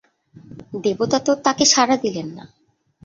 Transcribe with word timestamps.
দেবতা 0.83 1.17
তো 1.19 1.31
তাকে 1.45 1.63
সাড়া 1.65 1.95
দিলেন 1.97 2.27
না। 2.37 2.45